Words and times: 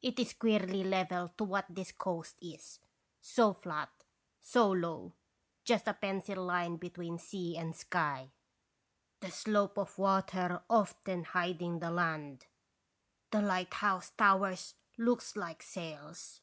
It 0.00 0.18
is 0.18 0.32
queerly 0.32 0.82
level 0.82 1.28
to 1.36 1.44
what 1.44 1.66
this 1.68 1.92
coast 1.92 2.36
is, 2.40 2.80
so 3.20 3.52
flat, 3.52 3.90
so 4.40 4.70
low, 4.72 5.12
just 5.62 5.86
a 5.86 5.92
pencil 5.92 6.42
line 6.46 6.78
between 6.78 7.18
sea 7.18 7.54
and 7.58 7.76
sky, 7.76 8.30
the 9.20 9.30
slope 9.30 9.76
of 9.76 9.94
the 9.96 10.00
water 10.00 10.62
often 10.70 11.24
hiding 11.24 11.80
the 11.80 11.90
land, 11.90 12.46
the 13.30 13.42
lighthouse 13.42 14.08
towers 14.08 14.72
looks 14.96 15.36
like 15.36 15.62
sails. 15.62 16.40